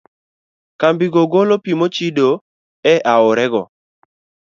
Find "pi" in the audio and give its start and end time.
1.63-1.71